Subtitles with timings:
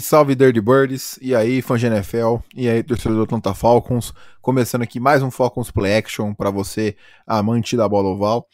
[0.00, 4.82] Salve Dirty Birds, e aí fã de NFL, e aí torcedor do Atlanta Falcons, começando
[4.82, 8.48] aqui mais um Falcons Play Action para você, amante da bola oval.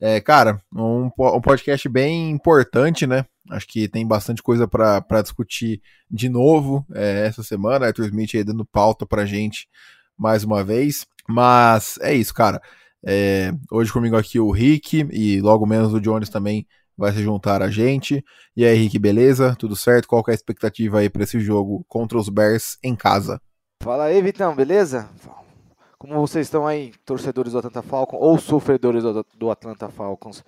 [0.00, 3.26] É, cara, um, um, podcast bem importante, né?
[3.50, 7.86] Acho que tem bastante coisa para discutir de novo é, essa semana.
[7.86, 9.68] Arthur Smith aí dando pauta pra gente
[10.16, 11.06] mais uma vez.
[11.28, 12.62] Mas é isso, cara.
[13.04, 16.66] É, hoje comigo aqui o Rick e logo menos o Jones também
[17.00, 18.22] vai se juntar a gente.
[18.54, 19.56] E aí, Henrique, beleza?
[19.58, 20.06] Tudo certo?
[20.06, 23.40] Qual é a expectativa aí para esse jogo contra os Bears em casa?
[23.82, 25.08] Fala aí, Vitão, beleza?
[25.98, 29.02] Como vocês estão aí, torcedores do Atlanta Falcons ou sofredores
[29.34, 30.44] do Atlanta Falcons?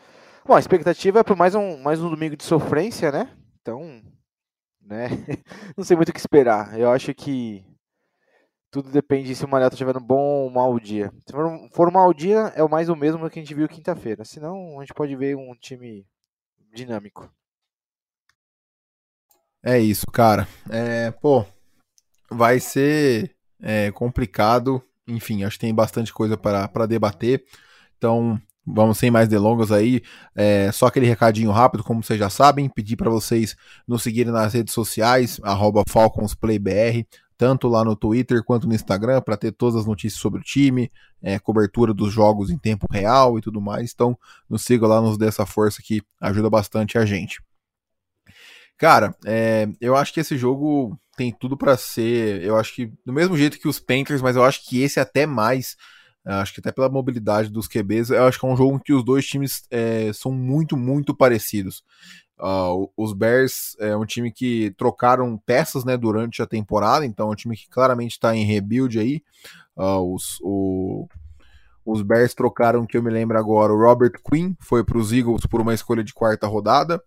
[0.46, 3.30] Bom, a expectativa é por mais um, mais um domingo de sofrência, né?
[3.62, 4.02] Então,
[4.82, 5.08] né?
[5.74, 6.78] Não sei muito o que esperar.
[6.78, 7.64] Eu acho que
[8.70, 11.10] tudo depende se o Malhota tiver um bom ou mau dia.
[11.26, 11.32] Se
[11.72, 14.22] for, um mau dia, é mais o mesmo que a gente viu quinta-feira.
[14.22, 16.06] Senão, a gente pode ver um time
[16.72, 17.30] dinâmico.
[19.62, 20.48] É isso, cara.
[20.68, 21.44] É, pô,
[22.30, 24.82] vai ser é, complicado.
[25.06, 27.44] Enfim, acho que tem bastante coisa para debater.
[27.96, 30.02] Então, vamos sem mais delongas aí.
[30.34, 34.54] É, só aquele recadinho rápido, como vocês já sabem, pedir para vocês nos seguirem nas
[34.54, 35.40] redes sociais,
[35.88, 37.06] FalconsPlayBR,
[37.42, 40.88] tanto lá no Twitter quanto no Instagram, para ter todas as notícias sobre o time,
[41.20, 43.90] é, cobertura dos jogos em tempo real e tudo mais.
[43.92, 44.16] Então,
[44.48, 47.42] nos siga lá, nos dê essa força que ajuda bastante a gente.
[48.78, 52.44] Cara, é, eu acho que esse jogo tem tudo para ser.
[52.44, 55.26] Eu acho que do mesmo jeito que os Panthers, mas eu acho que esse até
[55.26, 55.76] mais.
[56.24, 58.92] Acho que até pela mobilidade dos QBs, eu acho que é um jogo em que
[58.92, 61.82] os dois times é, são muito, muito parecidos.
[62.38, 67.32] Uh, os Bears é um time que trocaram peças né, durante a temporada, então é
[67.32, 69.22] um time que claramente está em rebuild aí.
[69.76, 71.08] Uh, os, o,
[71.84, 75.46] os Bears trocaram, que eu me lembro agora, o Robert Quinn foi para os Eagles
[75.46, 77.02] por uma escolha de quarta rodada,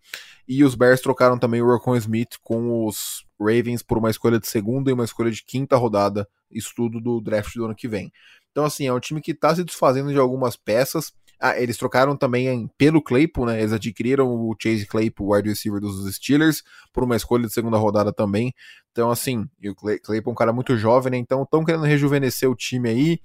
[0.48, 4.48] e os Bears trocaram também o Rocon Smith com os Ravens por uma escolha de
[4.48, 8.12] segunda e uma escolha de quinta rodada, estudo do draft do ano que vem.
[8.52, 11.14] Então, assim, é um time que está se desfazendo de algumas peças.
[11.40, 13.60] Ah, eles trocaram também pelo Claypool, né?
[13.60, 16.64] Eles adquiriram o Chase Claypool, wide receiver dos Steelers,
[16.94, 18.54] por uma escolha de segunda rodada também.
[18.92, 21.18] Então, assim, e o Claypool é um cara muito jovem, né?
[21.18, 23.20] Então, estão querendo rejuvenescer o time aí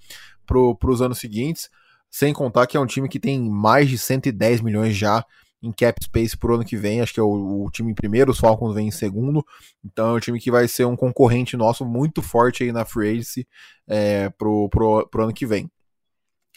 [0.46, 1.70] para os anos seguintes.
[2.10, 5.24] Sem contar que é um time que tem mais de 110 milhões já
[5.62, 7.00] em cap space pro ano que vem.
[7.00, 9.44] Acho que é o, o, time em primeiro, os Falcons vêm em segundo.
[9.84, 13.10] Então é um time que vai ser um concorrente nosso muito forte aí na free
[13.10, 13.46] agency
[13.86, 15.70] é, pro, pro, pro ano que vem.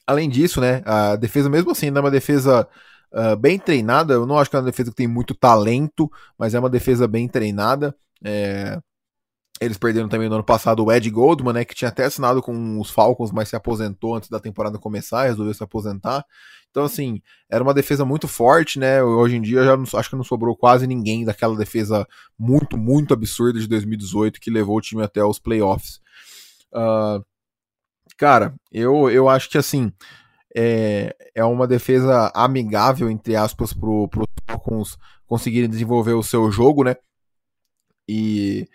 [0.05, 2.67] Além disso, né, a defesa, mesmo assim, é uma defesa
[3.13, 4.13] uh, bem treinada.
[4.13, 7.07] Eu não acho que é uma defesa que tem muito talento, mas é uma defesa
[7.07, 7.95] bem treinada.
[8.23, 8.79] É...
[9.61, 12.81] Eles perderam também no ano passado o Ed Goldman, né, que tinha até assinado com
[12.81, 16.25] os Falcons, mas se aposentou antes da temporada começar, resolveu se aposentar.
[16.69, 19.01] Então, assim, era uma defesa muito forte, né?
[19.03, 22.05] Hoje em dia já não, acho que não sobrou quase ninguém daquela defesa
[22.37, 26.01] muito, muito absurda de 2018 que levou o time até os playoffs.
[26.73, 27.23] Uh,
[28.17, 29.91] Cara, eu, eu acho que assim
[30.55, 36.83] é, é uma defesa amigável, entre aspas, pro, pro Falcons conseguirem desenvolver o seu jogo,
[36.83, 36.95] né?
[38.07, 38.67] E,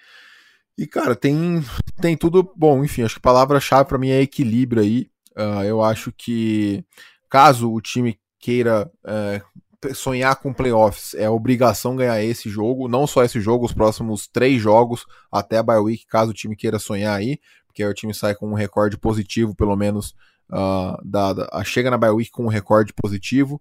[0.77, 1.63] e cara, tem,
[2.01, 5.11] tem tudo bom, enfim, acho que a palavra-chave para mim é equilíbrio aí.
[5.37, 6.85] Uh, eu acho que
[7.31, 13.23] caso o time queira uh, sonhar com playoffs, é obrigação ganhar esse jogo, não só
[13.23, 17.17] esse jogo, os próximos três jogos até a bye week, caso o time queira sonhar
[17.17, 17.39] aí
[17.79, 20.15] porque o time sai com um recorde positivo, pelo menos,
[20.51, 23.61] uh, da, da, chega na bye week com um recorde positivo.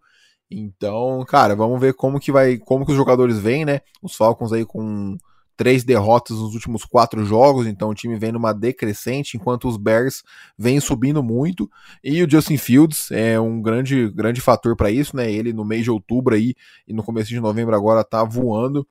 [0.49, 3.81] Então, cara, vamos ver como que vai, como que os jogadores vêm, né?
[4.01, 5.17] Os Falcons aí com
[5.55, 10.23] três derrotas nos últimos quatro jogos, então o time vem numa decrescente, enquanto os Bears
[10.57, 11.69] vêm subindo muito,
[12.03, 15.31] e o Justin Fields é um grande, grande fator para isso, né?
[15.31, 16.55] Ele no mês de outubro aí
[16.87, 18.87] e no começo de novembro agora tá voando.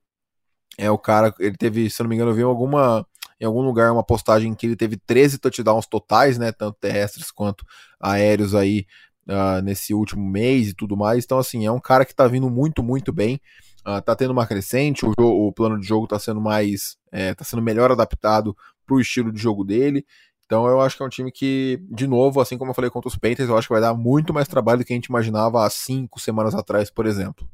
[0.79, 3.07] É o cara, ele teve, se não me engano, eu vi alguma
[3.41, 7.65] em algum lugar uma postagem que ele teve 13 touchdowns totais, né, tanto terrestres quanto
[8.01, 8.87] aéreos aí
[9.29, 11.25] uh, nesse último mês e tudo mais.
[11.25, 13.41] Então, assim, é um cara que tá vindo muito, muito bem.
[13.87, 16.97] Uh, tá tendo uma crescente, o, jogo, o plano de jogo tá sendo mais.
[17.13, 20.05] É, tá sendo melhor adaptado pro estilo de jogo dele.
[20.45, 23.09] Então eu acho que é um time que, de novo, assim como eu falei contra
[23.09, 25.65] os Panthers, eu acho que vai dar muito mais trabalho do que a gente imaginava
[25.65, 27.49] há cinco semanas atrás, por exemplo.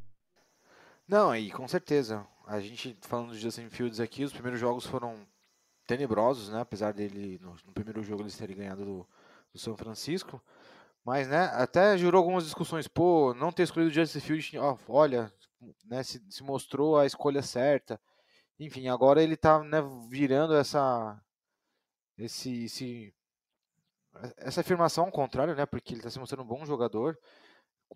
[1.08, 2.24] Não, e com certeza.
[2.46, 5.14] A gente falando de Justin Fields aqui, os primeiros jogos foram
[5.86, 6.60] tenebrosos, né?
[6.60, 9.08] Apesar dele, no, no primeiro jogo, eles terem ganhado do,
[9.52, 10.42] do, São Francisco.
[11.04, 12.86] Mas, né, até gerou algumas discussões.
[12.88, 15.32] Pô, não ter escolhido o Justin Fields, ó, olha,
[15.84, 18.00] né, se, se, mostrou a escolha certa.
[18.58, 21.20] Enfim, agora ele tá né, virando essa.
[22.18, 23.14] Esse, esse,
[24.36, 25.66] essa afirmação ao contrário, né?
[25.66, 27.18] Porque ele está se mostrando um bom jogador,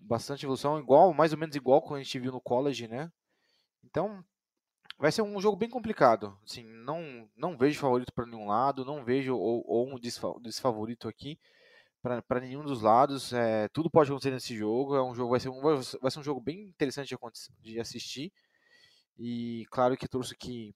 [0.01, 3.13] bastante evolução, igual, mais ou menos igual que a gente viu no college, né?
[3.85, 4.25] Então,
[4.99, 6.37] vai ser um jogo bem complicado.
[6.45, 9.99] Assim, não, não vejo favorito para nenhum lado, não vejo ou, ou um
[10.41, 11.39] desfavorito aqui
[12.03, 13.33] para nenhum dos lados.
[13.33, 14.97] É, tudo pode acontecer nesse jogo.
[14.97, 18.33] É um jogo vai ser um, vai ser um jogo bem interessante de, de assistir.
[19.19, 20.75] E claro que trouxe que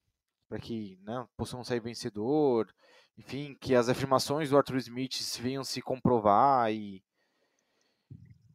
[0.49, 2.67] para que né, possamos sair vencedor,
[3.17, 7.01] enfim, que as afirmações do Arthur Smith venham se comprovar e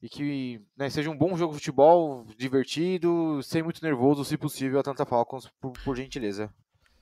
[0.06, 4.78] e que né, seja um bom jogo de futebol, divertido, sem muito nervoso, se possível,
[4.78, 6.48] a Tanta Falcons, por, por gentileza.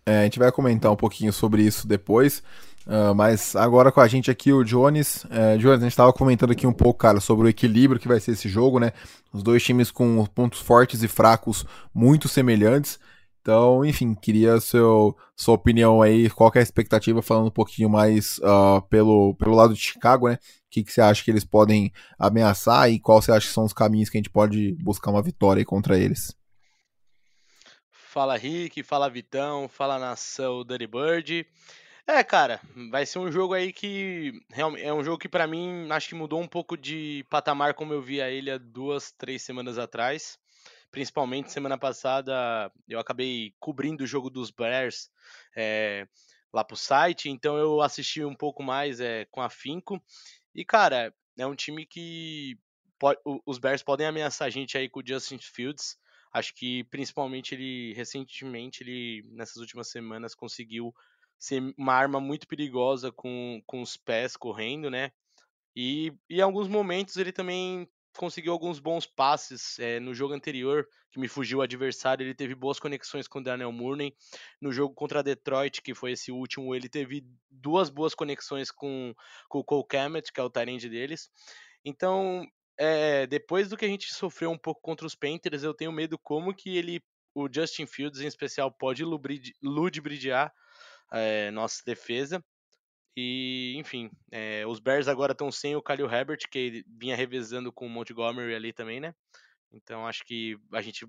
[0.07, 2.43] É, a gente vai comentar um pouquinho sobre isso depois,
[2.87, 5.25] uh, mas agora com a gente aqui o Jones.
[5.25, 8.19] Uh, Jones, a gente estava comentando aqui um pouco, cara, sobre o equilíbrio que vai
[8.21, 8.93] ser esse jogo, né?
[9.33, 12.99] Os dois times com pontos fortes e fracos muito semelhantes.
[13.45, 18.39] Então, enfim, queria seu, sua opinião aí, qual é a expectativa, falando um pouquinho mais
[18.39, 20.37] uh, pelo, pelo lado de Chicago, né?
[20.37, 20.39] O
[20.71, 23.75] que, que você acha que eles podem ameaçar e qual você acha que são os
[23.75, 26.35] caminhos que a gente pode buscar uma vitória contra eles?
[27.91, 31.47] Fala Rick, fala Vitão, fala nação Dirty Bird.
[32.07, 34.41] É, cara, vai ser um jogo aí que
[34.79, 38.01] é um jogo que para mim acho que mudou um pouco de patamar como eu
[38.01, 40.39] via ele há duas, três semanas atrás
[40.95, 45.11] principalmente semana passada eu acabei cobrindo o jogo dos Bears
[45.57, 46.07] é,
[46.53, 50.01] lá pro site, então eu assisti um pouco mais é, com afinco.
[50.55, 52.57] E, cara, é um time que
[52.97, 55.97] pode, os Bears podem ameaçar a gente aí com o Justin Fields.
[56.33, 60.95] Acho que principalmente ele recentemente, ele nessas últimas semanas conseguiu
[61.37, 65.11] ser uma arma muito perigosa com, com os pés correndo, né?
[65.75, 67.89] E, e em alguns momentos ele também
[68.19, 72.55] conseguiu alguns bons passes é, no jogo anterior, que me fugiu o adversário, ele teve
[72.55, 74.15] boas conexões com o Daniel Mooney.
[74.61, 79.15] No jogo contra Detroit, que foi esse último, ele teve duas boas conexões com,
[79.49, 81.31] com o Cole Kamet, que é o tarende deles.
[81.85, 82.47] Então,
[82.79, 86.19] é, depois do que a gente sofreu um pouco contra os Panthers, eu tenho medo
[86.19, 87.01] como que ele,
[87.35, 89.05] o Justin Fields em especial, pode
[89.63, 90.53] ludibridiar
[91.13, 92.45] é, nossa defesa.
[93.17, 97.87] E, enfim, é, os Bears agora estão sem o Khalil Herbert, que vinha revezando com
[97.87, 99.15] o Montgomery ali também, né?
[99.73, 101.07] Então acho que a gente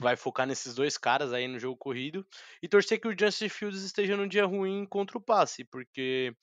[0.00, 2.26] vai focar nesses dois caras aí no jogo corrido
[2.62, 6.34] e torcer que o Justin Fields esteja num dia ruim contra o passe, porque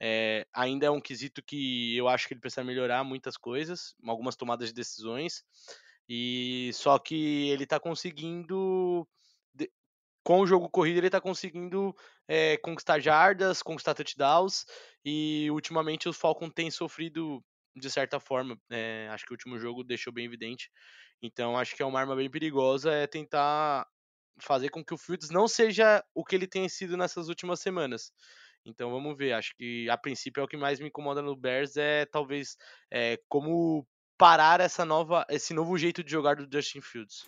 [0.00, 4.36] é, ainda é um quesito que eu acho que ele precisa melhorar muitas coisas, algumas
[4.36, 5.44] tomadas de decisões,
[6.08, 9.06] e só que ele está conseguindo
[10.26, 11.94] com o jogo corrido ele está conseguindo
[12.26, 14.64] é, conquistar jardas, conquistar touchdowns
[15.04, 17.40] e ultimamente o Falcon tem sofrido
[17.76, 18.58] de certa forma.
[18.68, 20.68] É, acho que o último jogo deixou bem evidente.
[21.22, 23.86] Então acho que é uma arma bem perigosa é tentar
[24.40, 28.10] fazer com que o Fields não seja o que ele tem sido nessas últimas semanas.
[28.64, 29.32] Então vamos ver.
[29.32, 32.56] Acho que a princípio é o que mais me incomoda no Bears é talvez
[32.92, 33.86] é, como
[34.18, 37.24] parar essa nova, esse novo jeito de jogar do Justin Fields.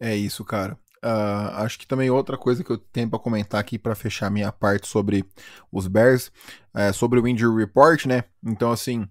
[0.00, 0.76] É isso, cara.
[1.04, 4.50] Uh, acho que também outra coisa que eu tenho para comentar aqui para fechar minha
[4.50, 5.22] parte sobre
[5.70, 6.32] os Bears,
[6.74, 8.24] é sobre o injury report, né?
[8.42, 9.06] Então, assim,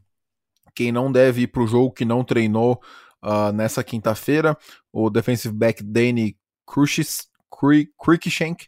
[0.74, 2.82] quem não deve ir para o jogo, que não treinou
[3.24, 4.58] uh, nessa quinta-feira,
[4.92, 6.36] o defensive back Danny
[6.66, 8.66] Cruikshank,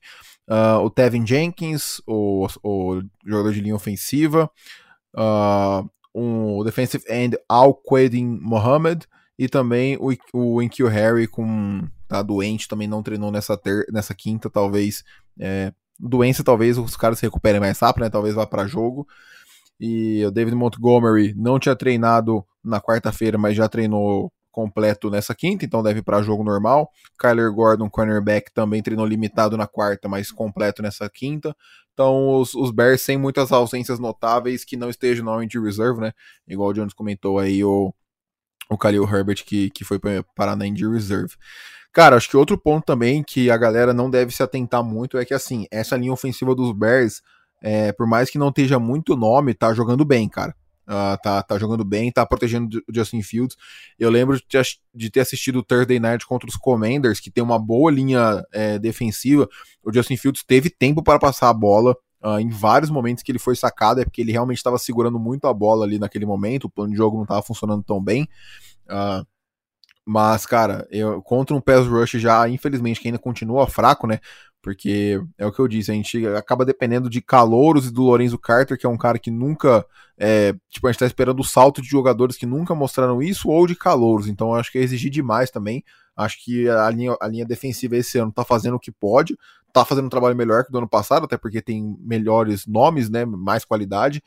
[0.48, 4.52] uh, o Tevin Jenkins, o, o, jogador de linha ofensiva,
[5.16, 12.22] uh, um, o defensive end Al-Qaedin Mohamed e também o, o Inkyo Harry com tá
[12.22, 15.04] doente, também não treinou nessa, ter, nessa quinta, talvez.
[15.40, 18.10] É, doença, talvez os caras se recuperem mais rápido, né?
[18.10, 19.08] Talvez vá para jogo.
[19.80, 25.66] E o David Montgomery não tinha treinado na quarta-feira, mas já treinou completo nessa quinta,
[25.66, 26.90] então deve para jogo normal.
[27.20, 31.54] Kyler Gordon, cornerback, também treinou limitado na quarta, mas completo nessa quinta.
[31.94, 36.14] Então os, os Bears sem muitas ausências notáveis que não estejam na de reserve, né?
[36.48, 37.94] Igual o Jones comentou aí, o,
[38.70, 40.00] o Khalil Herbert que, que foi
[40.36, 41.34] parar na injury reserve.
[41.96, 45.24] Cara, acho que outro ponto também que a galera não deve se atentar muito é
[45.24, 47.22] que, assim, essa linha ofensiva dos Bears,
[47.62, 50.54] é, por mais que não esteja muito nome, tá jogando bem, cara.
[50.88, 53.58] Uh, tá, tá jogando bem, tá protegendo o Justin Fields.
[53.98, 57.44] Eu lembro de ter, de ter assistido o Thursday Night contra os Commanders, que tem
[57.44, 59.50] uma boa linha é, defensiva.
[59.84, 61.96] O Justin Fields teve tempo para passar a bola.
[62.26, 65.46] Uh, em vários momentos que ele foi sacado, é porque ele realmente estava segurando muito
[65.46, 68.28] a bola ali naquele momento, o plano de jogo não estava funcionando tão bem.
[68.88, 69.24] Uh,
[70.04, 74.20] mas, cara, eu, contra um pass rush já, infelizmente, que ainda continua fraco, né?
[74.62, 78.40] Porque é o que eu disse, a gente acaba dependendo de calouros e do Lorenzo
[78.40, 79.86] Carter, que é um cara que nunca.
[80.18, 83.68] É, tipo, a gente tá esperando o salto de jogadores que nunca mostraram isso, ou
[83.68, 84.28] de calouros.
[84.28, 85.84] Então acho que é exigir demais também.
[86.16, 89.38] Acho que a linha, a linha defensiva esse ano tá fazendo o que pode,
[89.74, 93.26] tá fazendo um trabalho melhor que do ano passado, até porque tem melhores nomes, né?
[93.26, 94.24] Mais qualidade.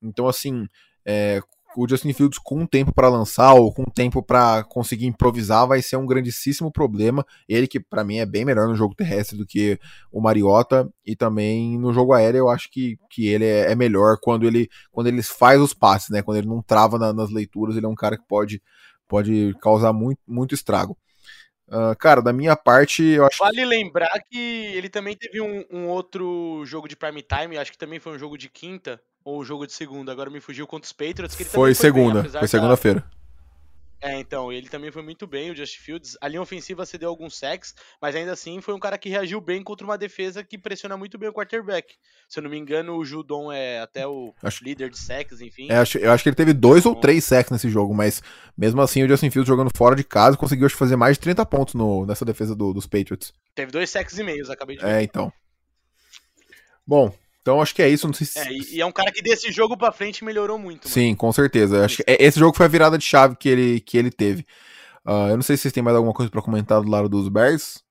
[0.00, 0.66] Então, assim,
[1.04, 1.40] é,
[1.76, 5.96] o Justin Fields com tempo para lançar ou com tempo para conseguir improvisar vai ser
[5.96, 7.24] um grandíssimo problema.
[7.48, 9.78] Ele que para mim é bem melhor no jogo terrestre do que
[10.10, 14.18] o Mariota e também no jogo aéreo eu acho que, que ele é, é melhor
[14.20, 16.22] quando ele quando ele faz os passes, né?
[16.22, 18.62] Quando ele não trava na, nas leituras, ele é um cara que pode
[19.08, 20.96] pode causar muito, muito estrago.
[21.72, 24.36] Uh, cara, da minha parte, eu acho Vale lembrar que
[24.74, 28.18] ele também teve um, um, outro jogo de prime time, acho que também foi um
[28.18, 31.34] jogo de quinta, ou um jogo de segunda, agora me fugiu contra os Patriots.
[31.34, 33.02] Que ele foi, foi segunda, bem, foi segunda-feira.
[34.02, 36.18] É, então, ele também foi muito bem, o Just Fields.
[36.20, 39.62] A linha ofensiva cedeu alguns sacks, mas ainda assim foi um cara que reagiu bem
[39.62, 41.94] contra uma defesa que pressiona muito bem o quarterback.
[42.28, 44.64] Se eu não me engano, o Judon é até o acho...
[44.64, 45.68] líder de sacks, enfim.
[45.70, 46.94] É, acho, eu acho que ele teve dois então...
[46.94, 48.20] ou três sacks nesse jogo, mas
[48.58, 51.46] mesmo assim o Justin Fields jogando fora de casa conseguiu acho, fazer mais de 30
[51.46, 53.32] pontos no, nessa defesa do, dos Patriots.
[53.54, 54.90] Teve dois sacks e meios, acabei de ver.
[54.90, 55.32] É, então.
[56.84, 58.06] Bom, então acho que é isso.
[58.06, 58.38] Não sei se...
[58.38, 60.84] É, e é um cara que desse jogo pra frente melhorou muito.
[60.84, 60.94] Mano.
[60.94, 61.84] Sim, com certeza.
[61.84, 64.46] Acho que é, esse jogo foi a virada de chave que ele, que ele teve.
[65.04, 67.28] Uh, eu não sei se vocês têm mais alguma coisa para comentar do lado dos
[67.28, 67.81] Bears.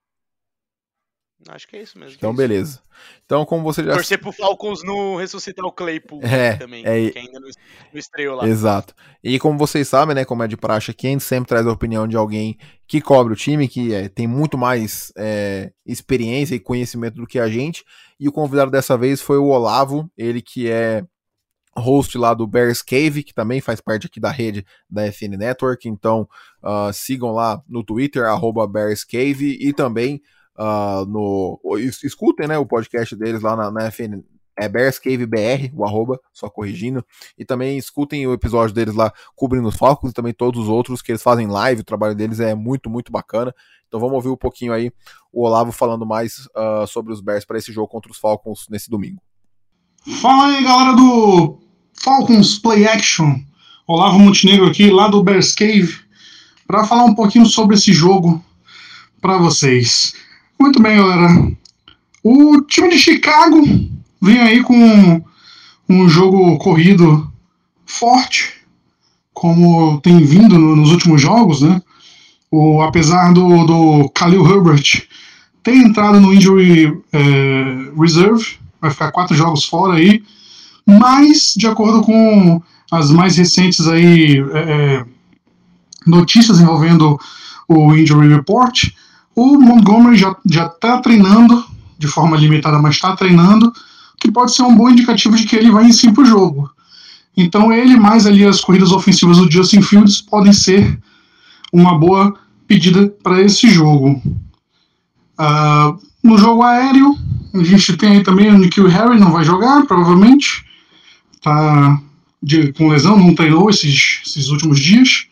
[1.48, 2.16] Acho que é isso mesmo.
[2.18, 2.38] Então, é isso.
[2.38, 2.82] beleza.
[3.26, 3.94] Então, como você já.
[3.94, 7.10] Torcer pro Falcons no ressuscitar o Claypool é, também, é...
[7.10, 7.50] que ainda não
[7.94, 8.48] estreou lá.
[8.48, 8.94] Exato.
[9.24, 11.72] E como vocês sabem, né, como é de praxe aqui, a gente sempre traz a
[11.72, 12.58] opinião de alguém
[12.88, 17.40] que cobre o time, que é, tem muito mais é, experiência e conhecimento do que
[17.40, 17.84] a gente.
[18.20, 21.04] E o convidado dessa vez foi o Olavo, ele que é
[21.78, 25.88] host lá do Bears Cave, que também faz parte aqui da rede da FN Network.
[25.88, 26.28] Então,
[26.64, 30.22] uh, sigam lá no Twitter, arroba Bears Cave, e também
[30.58, 31.60] uh, no.
[32.04, 34.24] Escutem né, o podcast deles lá na, na FN.
[34.58, 37.04] É Bears Cave BR, o arroba, só corrigindo.
[37.38, 41.02] E também escutem o episódio deles lá cobrindo os Falcons e também todos os outros
[41.02, 41.82] que eles fazem live.
[41.82, 43.56] O trabalho deles é muito, muito bacana.
[43.88, 44.92] Então vamos ouvir um pouquinho aí
[45.34, 48.90] o Olavo falando mais uh, sobre os Bears para esse jogo contra os Falcons nesse
[48.90, 49.22] domingo.
[50.22, 51.60] Fala aí, galera do
[51.94, 53.36] Falcons Play Action.
[53.88, 55.94] Olavo Montenegro aqui, lá do Bears Cave,
[56.66, 58.44] para falar um pouquinho sobre esse jogo
[59.20, 60.14] para vocês.
[60.62, 61.52] Muito bem, galera.
[62.24, 63.64] O time de Chicago
[64.22, 65.24] vem aí com
[65.90, 67.28] um jogo corrido
[67.84, 68.54] forte,
[69.34, 71.82] como tem vindo no, nos últimos jogos, né?
[72.52, 75.08] O, apesar do, do Khalil Herbert
[75.64, 80.24] ter entrado no injury é, reserve, vai ficar quatro jogos fora aí,
[80.86, 85.06] mas de acordo com as mais recentes aí é,
[86.06, 87.20] notícias envolvendo
[87.68, 88.92] o injury report,
[89.36, 90.36] o Montgomery já
[90.66, 91.64] está treinando,
[91.98, 93.72] de forma limitada, mas está treinando,
[94.20, 96.70] que pode ser um bom indicativo de que ele vai em si para o jogo.
[97.36, 101.00] Então ele, mais ali as corridas ofensivas do Justin Fields, podem ser
[101.72, 102.36] uma boa
[102.68, 104.22] pedida para esse jogo.
[105.40, 107.16] Uh, no jogo aéreo,
[107.54, 110.66] a gente tem aí também o Nikhil Harry, não vai jogar, provavelmente.
[111.42, 112.00] Tá
[112.78, 115.28] com lesão, não treinou esses, esses últimos dias.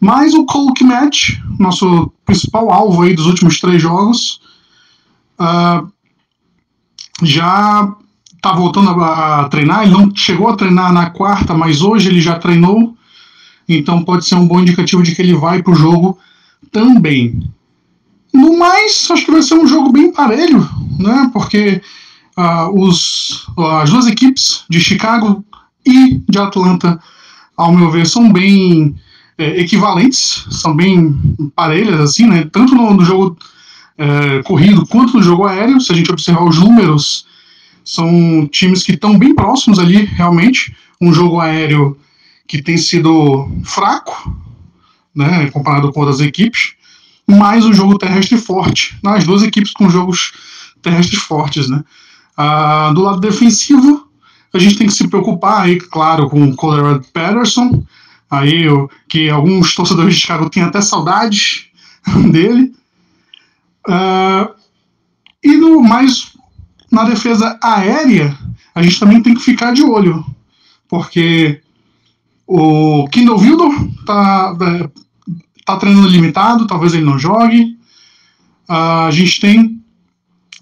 [0.00, 4.40] Mas o Cole Kmet, nosso principal alvo aí dos últimos três jogos,
[5.40, 5.90] uh,
[7.22, 7.94] já
[8.36, 9.82] está voltando a, a, treinar.
[9.82, 12.94] Ele não chegou a treinar na quarta, mas hoje ele já treinou.
[13.68, 16.18] Então pode ser um bom indicativo de que ele vai para o jogo
[16.70, 17.50] também.
[18.32, 21.30] No mais, acho que vai ser um jogo bem parelho, né?
[21.32, 21.80] Porque
[22.36, 23.46] uh, os,
[23.80, 25.44] as duas equipes de Chicago
[25.86, 27.00] e de Atlanta,
[27.56, 28.94] ao meu ver, são bem
[29.36, 31.14] é, equivalentes, são bem
[31.54, 32.48] parelhas, assim, né?
[32.50, 33.36] Tanto no, no jogo
[33.98, 35.80] é, corrido quanto no jogo aéreo.
[35.80, 37.26] Se a gente observar os números,
[37.84, 40.74] são times que estão bem próximos ali, realmente.
[41.00, 41.98] Um jogo aéreo
[42.46, 44.34] que tem sido fraco,
[45.14, 46.74] né, comparado com outras equipes,
[47.26, 48.96] mas um jogo terrestre forte.
[49.02, 50.32] Nas duas equipes com jogos
[50.82, 51.82] terrestres fortes, né.
[52.36, 54.08] Ah, do lado defensivo,
[54.52, 57.82] a gente tem que se preocupar aí, claro, com o Colorado Patterson,
[58.34, 58.66] aí
[59.08, 61.66] que alguns torcedores de Chicago têm até saudades
[62.30, 62.74] dele.
[63.88, 64.54] Uh,
[65.42, 66.32] e no mais
[66.90, 68.36] na defesa aérea,
[68.74, 70.24] a gente também tem que ficar de olho,
[70.88, 71.60] porque
[72.46, 73.72] o Kindle Wildor
[74.06, 74.90] tá, é,
[75.64, 77.76] tá treinando limitado, talvez ele não jogue.
[78.68, 79.82] Uh, a gente tem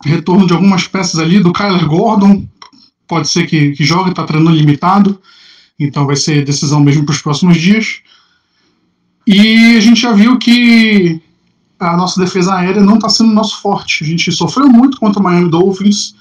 [0.04, 2.46] retorno de algumas peças ali do Kyler Gordon,
[3.06, 5.20] pode ser que, que jogue, está treinando limitado.
[5.78, 8.00] Então vai ser decisão mesmo para os próximos dias.
[9.26, 11.20] E a gente já viu que
[11.78, 14.04] a nossa defesa aérea não está sendo nosso forte.
[14.04, 16.14] A gente sofreu muito contra o Miami Dolphins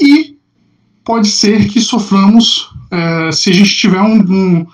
[0.00, 0.36] e
[1.04, 4.66] pode ser que soframos é, se a gente tiver um, um,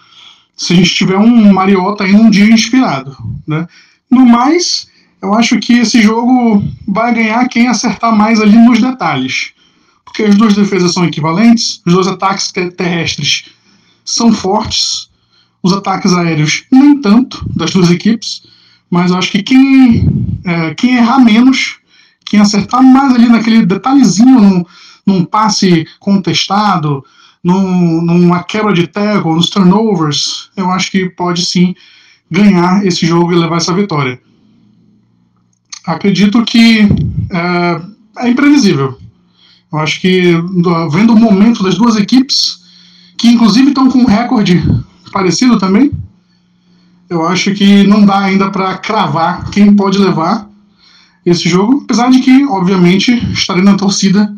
[0.56, 3.66] se a gente tiver um Mariota aí num dia inspirado, né?
[4.11, 4.88] No mais,
[5.22, 9.52] eu acho que esse jogo vai ganhar quem acertar mais ali nos detalhes,
[10.04, 13.46] porque as duas defesas são equivalentes, os dois ataques terrestres
[14.04, 15.11] são fortes.
[15.62, 18.42] os ataques aéreos nem tanto das duas equipes,
[18.90, 20.06] mas eu acho que quem,
[20.44, 21.78] é, quem errar menos,
[22.25, 24.64] quem acertar mais ali naquele detalhezinho, num,
[25.06, 27.04] num passe contestado,
[27.42, 31.75] num, numa quebra de tackle, nos turnovers, eu acho que pode sim
[32.30, 34.21] ganhar esse jogo e levar essa vitória.
[35.87, 36.88] Acredito que
[37.30, 37.82] é,
[38.25, 38.99] é imprevisível.
[39.73, 40.35] Eu acho que,
[40.90, 42.62] vendo o momento das duas equipes,
[43.23, 44.61] que inclusive estão com um recorde
[45.12, 45.93] parecido também,
[47.09, 50.50] eu acho que não dá ainda para cravar quem pode levar
[51.25, 54.35] esse jogo, apesar de que, obviamente, estarei na torcida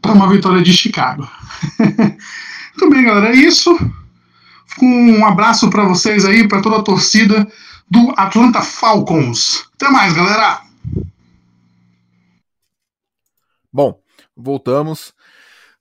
[0.00, 1.28] para uma vitória de Chicago.
[2.78, 3.76] Muito bem, galera, é isso.
[4.80, 7.44] Um abraço para vocês aí, para toda a torcida
[7.90, 9.68] do Atlanta Falcons.
[9.74, 10.60] Até mais, galera!
[13.72, 13.98] Bom,
[14.36, 15.12] voltamos.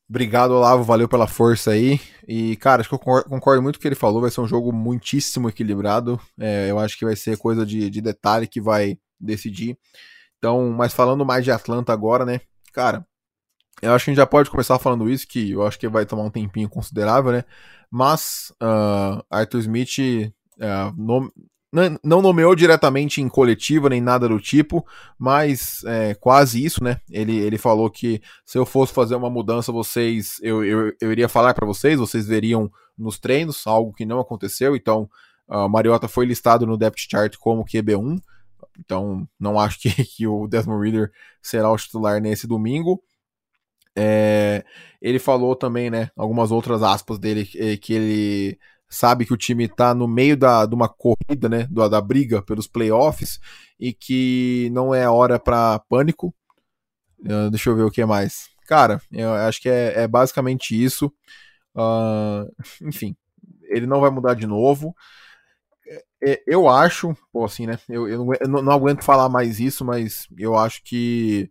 [0.09, 1.99] Obrigado, Olavo, valeu pela força aí.
[2.25, 4.21] E, cara, acho que eu concordo muito com o que ele falou.
[4.21, 6.19] Vai ser um jogo muitíssimo equilibrado.
[6.39, 9.77] É, eu acho que vai ser coisa de, de detalhe que vai decidir.
[10.37, 12.39] Então, mas falando mais de Atlanta agora, né?
[12.71, 13.05] Cara,
[13.81, 16.05] eu acho que a gente já pode começar falando isso, que eu acho que vai
[16.05, 17.43] tomar um tempinho considerável, né?
[17.91, 19.97] Mas uh, Arthur Smith
[20.57, 20.93] uh,
[21.71, 24.85] não nomeou diretamente em coletiva nem nada do tipo,
[25.19, 27.01] mas é, quase isso, né?
[27.11, 31.27] Ele, ele falou que se eu fosse fazer uma mudança, vocês eu, eu, eu iria
[31.27, 34.75] falar para vocês, vocês veriam nos treinos, algo que não aconteceu.
[34.75, 35.09] Então,
[35.49, 38.19] uh, Mariota foi listado no depth chart como QB1.
[38.79, 43.03] Então, não acho que, que o Desmond Reader será o titular nesse domingo.
[43.99, 44.63] É,
[45.01, 48.59] ele falou também, né, algumas outras aspas dele, que, que ele
[48.89, 52.41] sabe que o time está no meio da, de uma corrida, né, da, da briga
[52.41, 53.39] pelos playoffs
[53.79, 56.33] e que não é hora para pânico.
[57.19, 58.49] Uh, deixa eu ver o que mais.
[58.67, 61.11] Cara, eu acho que é, é basicamente isso.
[61.75, 62.51] Uh,
[62.81, 63.15] enfim,
[63.63, 64.95] ele não vai mudar de novo.
[65.87, 67.79] É, é, eu acho, pô, assim, né?
[67.87, 71.49] Eu, eu, não, eu, não, aguento falar mais isso, mas eu acho que.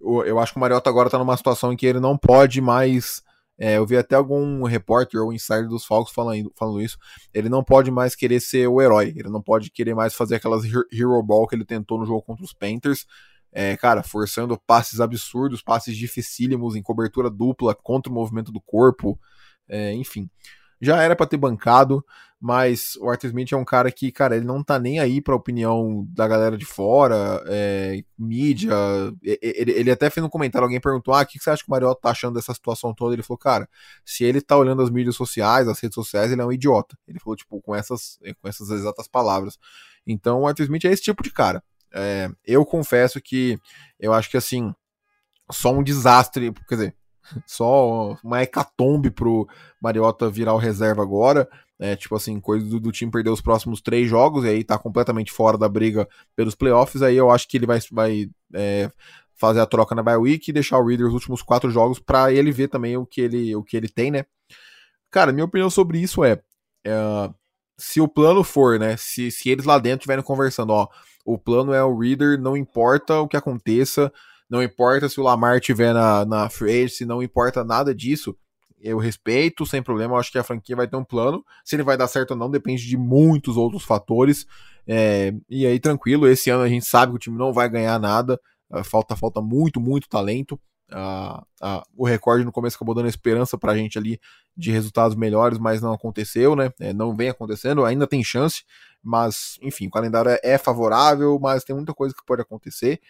[0.00, 3.22] Eu, acho que o Mariota agora tá numa situação em que ele não pode mais
[3.58, 6.98] é, eu vi até algum repórter ou insider dos Falcons falando, falando isso.
[7.32, 9.14] Ele não pode mais querer ser o herói.
[9.16, 12.44] Ele não pode querer mais fazer aquelas hero ball que ele tentou no jogo contra
[12.44, 13.06] os Panthers.
[13.52, 19.18] É, cara, forçando passes absurdos, passes dificílimos em cobertura dupla contra o movimento do corpo.
[19.68, 20.28] É, enfim,
[20.82, 22.04] já era para ter bancado.
[22.44, 25.32] Mas o Arthur Smith é um cara que, cara, ele não tá nem aí pra
[25.32, 28.72] opinião da galera de fora, é, mídia.
[29.22, 31.70] Ele, ele, até fez um comentário, alguém perguntou: ah, o que você acha que o
[31.70, 33.14] Mariota tá achando dessa situação toda?
[33.14, 33.68] Ele falou, cara,
[34.04, 36.98] se ele tá olhando as mídias sociais, as redes sociais, ele é um idiota.
[37.06, 39.56] Ele falou, tipo, com essas, com essas exatas palavras.
[40.04, 41.62] Então o Arthur Smith é esse tipo de cara.
[41.94, 43.56] É, eu confesso que
[44.00, 44.74] eu acho que assim,
[45.48, 46.96] só um desastre, quer dizer,
[47.46, 49.46] só uma hecatombe pro
[49.80, 51.48] Mariota virar o reserva agora.
[51.78, 54.78] É, tipo assim, coisa do, do, time perder os próximos três jogos e aí tá
[54.78, 57.02] completamente fora da briga pelos playoffs.
[57.02, 58.88] Aí eu acho que ele vai, vai é,
[59.34, 62.32] fazer a troca na bye week e deixar o Reader os últimos quatro jogos para
[62.32, 64.24] ele ver também o que ele, o que ele tem, né?
[65.10, 66.40] Cara, minha opinião sobre isso é,
[66.86, 66.94] é
[67.76, 68.96] se o plano for, né?
[68.96, 70.86] Se, se eles lá dentro estiverem conversando, ó,
[71.24, 74.12] o plano é o Reader, não importa o que aconteça,
[74.52, 78.36] não importa se o Lamar estiver na, na free se não importa nada disso
[78.82, 80.14] eu respeito, sem problema.
[80.14, 81.44] Eu acho que a franquia vai ter um plano.
[81.64, 84.44] Se ele vai dar certo ou não, depende de muitos outros fatores.
[84.86, 86.26] É, e aí, tranquilo.
[86.26, 88.40] Esse ano a gente sabe que o time não vai ganhar nada.
[88.68, 90.58] Uh, falta, falta muito, muito talento.
[90.90, 94.20] Uh, uh, o recorde no começo acabou dando esperança pra gente ali
[94.56, 96.70] de resultados melhores, mas não aconteceu, né?
[96.80, 98.62] É, não vem acontecendo, ainda tem chance,
[99.02, 103.00] mas enfim, o calendário é, é favorável, mas tem muita coisa que pode acontecer.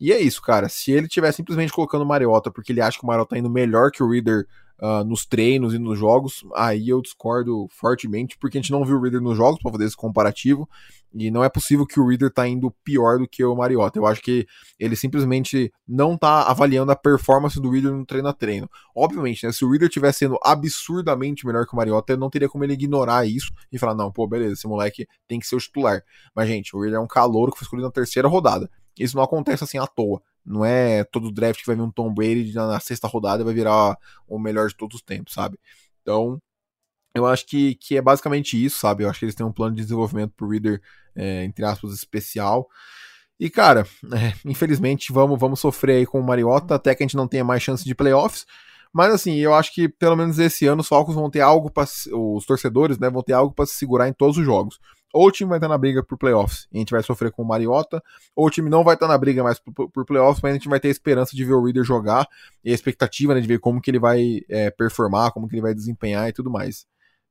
[0.00, 0.68] E é isso, cara.
[0.68, 3.50] Se ele tiver simplesmente colocando o Mariota porque ele acha que o Mariota tá indo
[3.50, 4.46] melhor que o Reader
[4.80, 8.96] uh, nos treinos e nos jogos, aí eu discordo fortemente, porque a gente não viu
[8.96, 10.68] o Reader nos jogos para fazer esse comparativo,
[11.16, 13.98] e não é possível que o Reader tá indo pior do que o Mariota.
[13.98, 14.46] Eu acho que
[14.80, 18.68] ele simplesmente não tá avaliando a performance do Reader no treino a treino.
[18.96, 22.64] Obviamente, né, se o Reader tivesse sendo absurdamente melhor que o Mariota, não teria como
[22.64, 26.02] ele ignorar isso e falar, não, pô, beleza, esse moleque tem que ser o titular.
[26.34, 28.68] Mas, gente, o Reader é um calouro que foi escolhido na terceira rodada.
[28.98, 30.22] Isso não acontece assim à toa.
[30.44, 33.54] Não é todo draft que vai vir um Tom Brady na sexta rodada e vai
[33.54, 33.96] virar
[34.28, 35.58] o melhor de todos os tempos, sabe?
[36.02, 36.38] Então,
[37.14, 39.04] eu acho que, que é basicamente isso, sabe?
[39.04, 40.82] Eu acho que eles têm um plano de desenvolvimento pro Reader,
[41.14, 42.68] é, entre aspas, especial.
[43.40, 47.16] E, cara, é, infelizmente vamos, vamos sofrer aí com o Mariota até que a gente
[47.16, 48.46] não tenha mais chance de playoffs.
[48.92, 51.84] Mas assim, eu acho que pelo menos esse ano os Falcons vão ter algo para
[52.12, 54.78] os torcedores, né, vão ter algo para se segurar em todos os jogos
[55.14, 57.42] ou o time vai estar na briga por playoffs e a gente vai sofrer com
[57.42, 58.02] o Mariota,
[58.34, 60.68] ou o time não vai estar na briga mais por, por playoffs, mas a gente
[60.68, 62.26] vai ter a esperança de ver o Reader jogar
[62.64, 65.62] e a expectativa né, de ver como que ele vai é, performar, como que ele
[65.62, 66.84] vai desempenhar e tudo mais.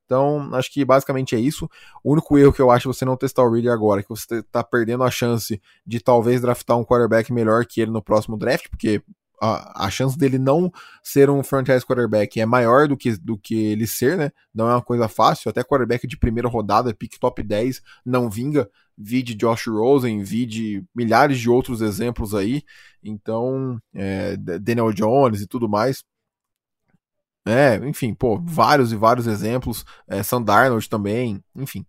[0.06, 1.68] Então, acho que basicamente é isso.
[2.02, 4.42] O único erro que eu acho é você não testar o Reader agora, que você
[4.44, 8.68] tá perdendo a chance de talvez draftar um quarterback melhor que ele no próximo draft,
[8.70, 9.02] porque
[9.40, 13.54] a, a chance dele não ser um franchise quarterback é maior do que, do que
[13.54, 14.30] ele ser, né?
[14.54, 15.50] Não é uma coisa fácil.
[15.50, 18.68] Até quarterback de primeira rodada, pick top 10, não vinga.
[18.96, 22.62] Vi de Josh Rosen, vi de milhares de outros exemplos aí.
[23.02, 26.04] Então, é, Daniel Jones e tudo mais.
[27.46, 29.84] É, enfim, pô, vários e vários exemplos.
[30.08, 31.84] É, Sam Darnold também, enfim.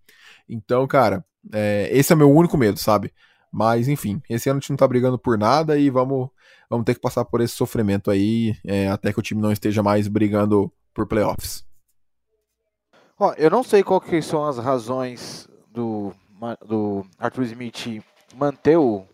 [0.49, 3.13] Então, cara, é, esse é meu único medo, sabe?
[3.51, 6.29] Mas, enfim, esse ano a gente não tá brigando por nada e vamos,
[6.69, 9.83] vamos ter que passar por esse sofrimento aí é, até que o time não esteja
[9.83, 11.65] mais brigando por playoffs.
[13.19, 16.13] Ó, eu não sei que são as razões do,
[16.65, 18.03] do Arthur Smith
[18.35, 19.05] manter o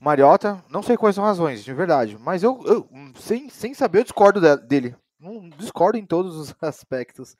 [0.00, 4.00] Mariota, não sei quais são as razões, de verdade, mas eu, eu sem, sem saber,
[4.00, 4.94] eu discordo dele.
[5.18, 7.36] Não discordo em todos os aspectos.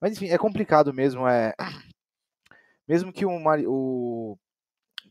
[0.00, 1.54] Mas enfim, é complicado mesmo, é
[2.88, 4.38] mesmo que o, o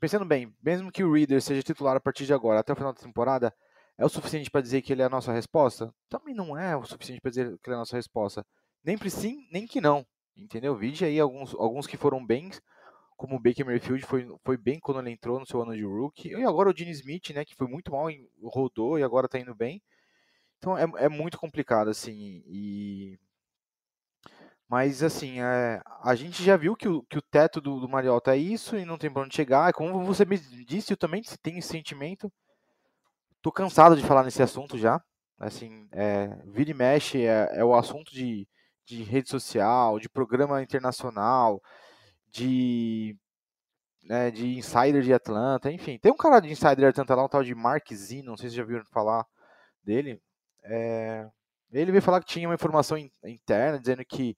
[0.02, 2.92] pensando bem, mesmo que o Reader seja titular a partir de agora, até o final
[2.92, 3.54] da temporada,
[3.98, 5.94] é o suficiente para dizer que ele é a nossa resposta?
[6.10, 8.44] Também não é o suficiente para dizer que ele é a nossa resposta.
[8.84, 10.04] Nem que sim, nem que não.
[10.36, 10.76] Entendeu?
[10.76, 12.50] Vide aí alguns, alguns que foram bem,
[13.16, 16.30] como o Baker Mayfield foi, foi bem quando ele entrou no seu ano de rookie.
[16.30, 18.08] E agora o Gene Smith, né, que foi muito mal,
[18.42, 19.80] rodou e agora está indo bem.
[20.58, 22.44] Então é, é muito complicado, assim.
[22.48, 23.20] E
[24.72, 28.34] mas, assim, é, a gente já viu que o, que o teto do, do Mariota
[28.34, 29.74] é isso e não tem pra onde chegar.
[29.74, 32.32] Como você me disse, eu também tenho esse sentimento.
[33.42, 35.04] Tô cansado de falar nesse assunto já.
[35.38, 38.48] Assim, é, vira e mexe é, é o assunto de,
[38.86, 41.62] de rede social, de programa internacional,
[42.30, 43.14] de,
[44.06, 46.00] né, de insider de Atlanta, enfim.
[46.00, 48.50] Tem um cara de insider de Atlanta lá, um tal de Mark Z, não sei
[48.50, 49.26] se já viram falar
[49.84, 50.22] dele.
[50.64, 51.28] É,
[51.74, 54.38] ele veio falar que tinha uma informação interna dizendo que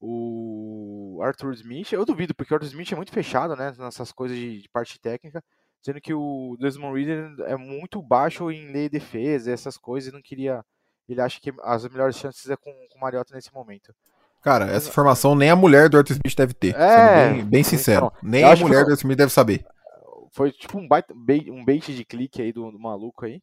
[0.00, 4.36] o Arthur Smith, eu duvido, porque o Arthur Smith é muito fechado, né, nessas coisas
[4.36, 5.42] de, de parte técnica,
[5.80, 10.14] dizendo que o Desmond Reader é muito baixo em lei de defesa, essas coisas, e
[10.14, 10.64] não queria,
[11.08, 13.94] ele acha que as melhores chances é com, com o Mariota nesse momento.
[14.42, 18.06] Cara, essa informação nem a mulher do Arthur Smith deve ter, é, bem, bem, sincero,
[18.06, 19.66] então, nem a mulher do Arthur Smith deve saber.
[20.32, 23.40] Foi tipo um, baita, um bait de clique aí do, do maluco aí.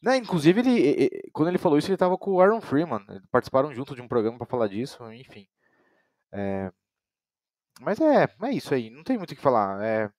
[0.00, 3.04] Né, inclusive, ele, quando ele falou isso, ele estava com o Aaron Freeman.
[3.30, 5.46] Participaram junto de um programa para falar disso, enfim.
[6.32, 6.70] É,
[7.80, 9.82] mas é, é isso aí, não tem muito o que falar.
[9.84, 10.10] É,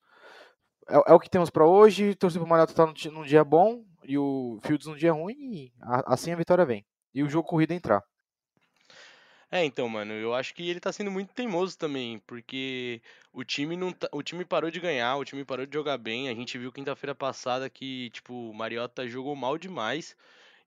[0.90, 2.16] é, é o que temos para hoje.
[2.16, 6.14] Torcer pro Mariota tá num, dia bom e o Fields num dia ruim e a,
[6.14, 6.86] assim a vitória vem.
[7.14, 8.04] E o jogo corrido entrar.
[9.52, 13.02] É, então, mano, eu acho que ele tá sendo muito teimoso também, porque
[13.34, 16.30] o time não tá, o time parou de ganhar, o time parou de jogar bem.
[16.30, 20.16] A gente viu quinta-feira passada que, tipo, o Mariota jogou mal demais.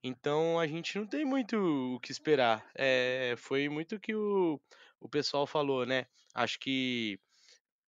[0.03, 1.57] Então a gente não tem muito
[1.97, 2.67] o que esperar.
[2.75, 4.61] É, foi muito que o,
[5.01, 6.07] o pessoal falou, né?
[6.35, 7.21] Acho que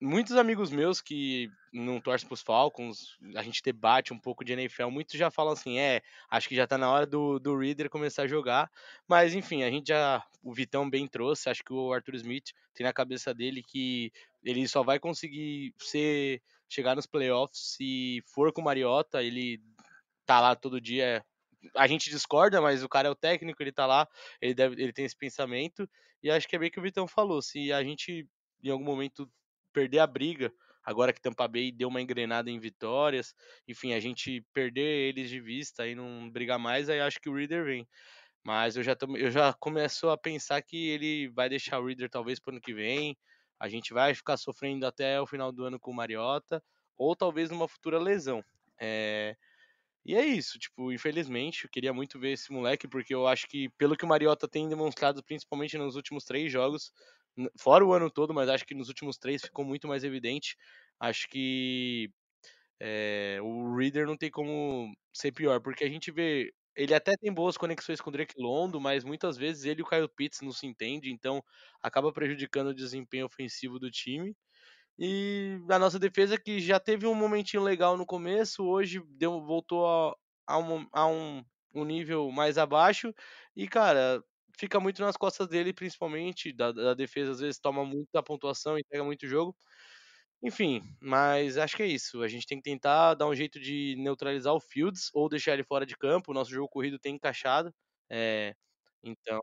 [0.00, 4.88] muitos amigos meus que não torcem pros Falcons, a gente debate um pouco de NFL,
[4.88, 8.22] muitos já falam assim, é, acho que já tá na hora do, do Reader começar
[8.22, 8.70] a jogar,
[9.09, 12.85] mas enfim, a gente já, o Vitão bem trouxe, acho que o Arthur Smith tem
[12.85, 14.12] na cabeça dele que
[14.44, 19.61] ele só vai conseguir ser, chegar nos playoffs se for com o Mariota, ele
[20.26, 21.24] tá lá todo dia
[21.74, 24.07] a gente discorda, mas o cara é o técnico, ele tá lá,
[24.40, 25.88] ele, deve, ele tem esse pensamento,
[26.22, 28.28] e acho que é bem que o Vitão falou, se a gente
[28.62, 29.30] em algum momento
[29.74, 33.34] perder a briga, agora que Tampa Bay deu uma engrenada em vitórias,
[33.68, 37.34] enfim, a gente perder eles de vista e não brigar mais, aí acho que o
[37.34, 37.87] Reader vem.
[38.44, 42.10] Mas eu já, tô, eu já começo a pensar que ele vai deixar o Reader
[42.10, 43.16] talvez para ano que vem.
[43.58, 46.62] A gente vai ficar sofrendo até o final do ano com o Mariota,
[46.96, 48.44] ou talvez numa futura lesão.
[48.78, 49.34] É,
[50.04, 53.70] e é isso, tipo, infelizmente, eu queria muito ver esse moleque, porque eu acho que,
[53.70, 56.92] pelo que o Mariota tem demonstrado, principalmente nos últimos três jogos,
[57.59, 60.57] fora o ano todo, mas acho que nos últimos três ficou muito mais evidente.
[61.01, 62.11] Acho que
[62.81, 66.53] é, o Reader não tem como ser pior, porque a gente vê.
[66.77, 69.87] Ele até tem boas conexões com o Drake Londo, mas muitas vezes ele e o
[69.87, 71.42] Kyle Pitts não se entendem, então
[71.81, 74.35] acaba prejudicando o desempenho ofensivo do time.
[74.99, 79.87] E a nossa defesa, que já teve um momentinho legal no começo, hoje deu, voltou
[79.87, 80.14] a,
[80.47, 81.44] a, um, a um,
[81.75, 83.12] um nível mais abaixo.
[83.57, 84.23] E, cara,
[84.58, 86.52] fica muito nas costas dele, principalmente.
[86.52, 89.56] Da, da defesa, às vezes toma muita pontuação e pega muito jogo.
[90.42, 92.22] Enfim, mas acho que é isso.
[92.22, 95.64] A gente tem que tentar dar um jeito de neutralizar o Fields ou deixar ele
[95.64, 96.30] fora de campo.
[96.30, 97.74] O nosso jogo corrido tem encaixado.
[98.10, 98.54] É,
[99.02, 99.40] então,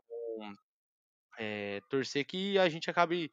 [1.38, 3.30] é, torcer que a gente acabe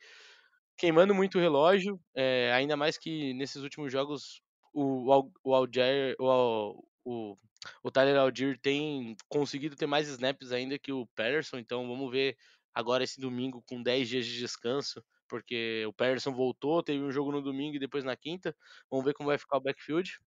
[0.78, 4.42] queimando muito o relógio, é, ainda mais que nesses últimos jogos
[4.74, 7.38] o, o, Algier, o, o,
[7.84, 12.38] o Tyler Algier tem conseguido ter mais snaps ainda que o Patterson, então vamos ver
[12.74, 17.32] agora esse domingo com 10 dias de descanso, porque o Patterson voltou, teve um jogo
[17.32, 18.56] no domingo e depois na quinta.
[18.90, 20.20] Vamos ver como vai ficar o backfield.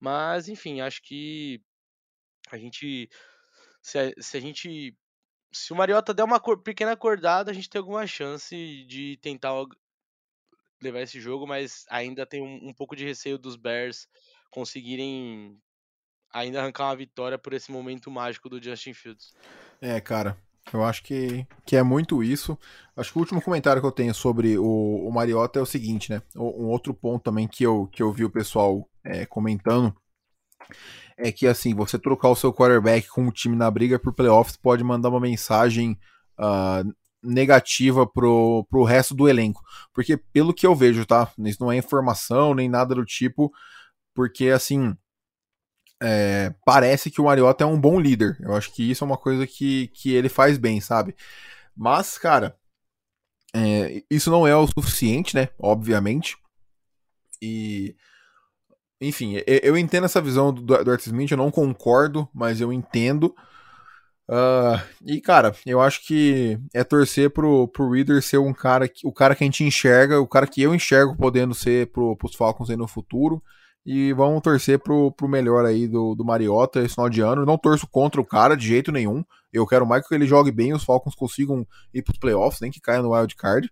[0.00, 1.60] Mas, enfim, acho que
[2.50, 3.08] a gente.
[3.82, 4.96] Se a, se a gente.
[5.52, 8.54] Se o Mariota der uma pequena acordada, a gente tem alguma chance
[8.86, 9.52] de tentar
[10.82, 14.06] levar esse jogo, mas ainda tem um, um pouco de receio dos Bears
[14.50, 15.60] conseguirem
[16.36, 19.32] ainda arrancar uma vitória por esse momento mágico do Justin Fields.
[19.80, 20.36] É, cara,
[20.72, 22.58] eu acho que, que é muito isso.
[22.96, 26.10] Acho que o último comentário que eu tenho sobre o, o Mariota é o seguinte,
[26.10, 26.20] né?
[26.34, 29.96] Um outro ponto também que eu, que eu vi o pessoal é, comentando
[31.16, 34.56] é que, assim, você trocar o seu quarterback com o time na briga por playoffs
[34.56, 35.98] pode mandar uma mensagem
[36.38, 39.62] uh, negativa pro, pro resto do elenco.
[39.94, 41.32] Porque, pelo que eu vejo, tá?
[41.38, 43.50] Isso não é informação nem nada do tipo,
[44.14, 44.94] porque, assim,
[46.02, 48.36] é, parece que o Mariota é um bom líder.
[48.40, 51.14] Eu acho que isso é uma coisa que, que ele faz bem, sabe?
[51.76, 52.56] Mas, cara,
[53.54, 55.48] é, isso não é o suficiente, né?
[55.58, 56.36] Obviamente.
[57.40, 57.94] E.
[58.98, 63.34] Enfim, eu entendo essa visão do, do Arthur Smith, eu não concordo, mas eu entendo.
[64.28, 69.12] Uh, e, cara, eu acho que é torcer pro, pro Reader ser um cara, o
[69.12, 72.70] cara que a gente enxerga, o cara que eu enxergo podendo ser pro, pros Falcons
[72.70, 73.42] aí no futuro.
[73.86, 77.46] E vamos torcer pro, pro melhor aí do, do Mariota esse final de ano.
[77.46, 79.24] Não torço contra o cara de jeito nenhum.
[79.52, 82.80] Eu quero mais que ele jogue bem os Falcons consigam ir pros playoffs, nem que
[82.80, 83.70] caia no wild card.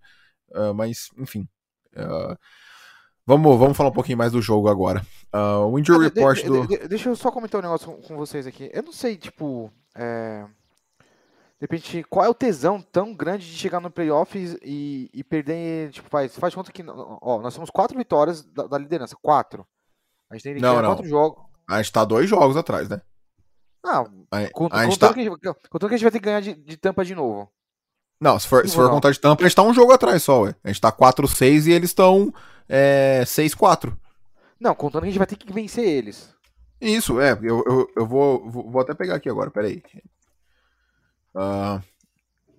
[0.52, 1.48] Uh, mas, enfim.
[1.96, 2.38] Uh,
[3.26, 5.04] vamos, vamos falar um pouquinho mais do jogo agora.
[5.34, 6.66] Uh, o injury report de, do.
[6.68, 8.70] De, de, deixa eu só comentar um negócio com, com vocês aqui.
[8.72, 9.68] Eu não sei, tipo.
[9.96, 10.44] É...
[11.58, 15.90] De repente, qual é o tesão tão grande de chegar no playoffs e, e perder.
[15.90, 16.84] Tipo, faz, faz conta que.
[16.86, 19.16] Ó, nós temos quatro vitórias da, da liderança.
[19.20, 19.66] Quatro.
[20.34, 20.94] A gente tem que não, não.
[20.94, 21.44] quatro jogos.
[21.68, 23.00] A gente tá dois jogos atrás, né?
[23.84, 25.14] Não, a, conto, a gente tá...
[25.14, 25.38] que, a gente,
[25.70, 27.48] contando que a gente vai ter que ganhar de, de tampa de novo.
[28.20, 30.42] Não, se for, se for contar de tampa, a gente tá um jogo atrás só,
[30.42, 30.54] ué.
[30.64, 32.32] A gente tá 4-6 e eles estão
[32.68, 33.96] é, 6-4.
[34.58, 36.34] Não, contando que a gente vai ter que vencer eles.
[36.80, 37.32] Isso, é.
[37.32, 39.82] Eu, eu, eu vou, vou até pegar aqui agora, peraí.
[41.34, 41.82] Uh,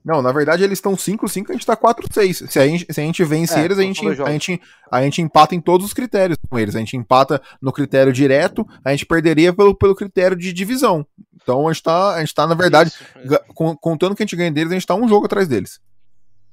[0.06, 2.48] não, na verdade eles estão 5-5, a gente tá 4-6.
[2.48, 5.20] Se a gente, se a gente vence é, eles, a gente, a, gente, a gente
[5.20, 6.76] empata em todos os critérios com eles.
[6.76, 11.08] A gente empata no critério direto, a gente perderia pelo, pelo critério de divisão.
[11.34, 13.40] Então a gente tá, a gente tá na verdade, Isso,
[13.82, 15.82] contando que a gente ganha deles, a gente tá um jogo atrás deles.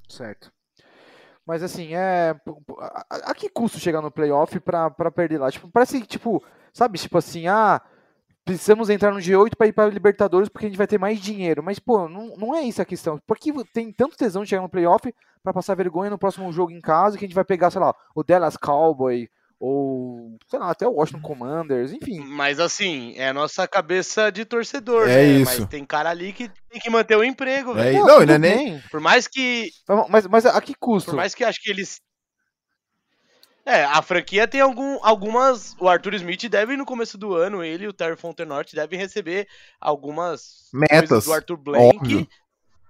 [0.09, 0.51] Certo.
[1.45, 2.35] Mas assim, é.
[2.79, 5.51] A, a que custo chegar no playoff pra, pra perder lá?
[5.51, 7.79] Tipo, parece que, tipo, sabe, tipo assim, ah
[8.45, 11.63] precisamos entrar no G8 para ir para Libertadores porque a gente vai ter mais dinheiro.
[11.63, 13.19] Mas, pô, não, não é isso a questão.
[13.25, 16.71] Por que tem tanto tesão de chegar no playoff para passar vergonha no próximo jogo
[16.71, 19.29] em casa que a gente vai pegar, sei lá, o Dallas Cowboy
[19.59, 22.19] ou, sei lá, até o Washington Commanders, enfim.
[22.19, 25.25] Mas assim, é a nossa cabeça de torcedor, é né?
[25.25, 25.61] Isso.
[25.61, 28.05] Mas tem cara ali que tem que manter o emprego, é velho.
[28.05, 28.81] Não, não, é nem...
[28.91, 29.69] Por mais que...
[30.09, 31.11] Mas, mas a que custo?
[31.11, 32.01] Por mais que acho que eles
[33.65, 35.75] é, a franquia tem algum, algumas.
[35.79, 39.47] O Arthur Smith deve, no começo do ano, ele e o Terry Fontenot devem receber
[39.79, 41.97] algumas metas do Arthur Blank.
[41.97, 42.27] Óbvio.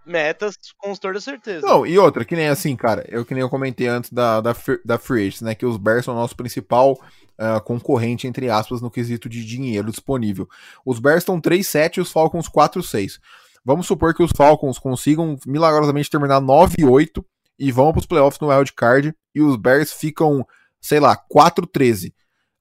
[0.06, 1.66] Metas com toda certeza.
[1.66, 4.54] Não, e outra, que nem assim, cara, eu que nem eu comentei antes da, da,
[4.84, 5.56] da Free Agents, né?
[5.56, 9.92] Que os Bears são o nosso principal uh, concorrente, entre aspas, no quesito de dinheiro
[9.92, 10.50] disponível.
[10.84, 13.20] Os Bears estão 3-7 e os Falcons 4-6.
[13.64, 17.24] Vamos supor que os Falcons consigam milagrosamente terminar 9-8
[17.58, 20.46] e vão para os playoffs no wild card e os Bears ficam
[20.84, 22.10] sei lá, 4-13.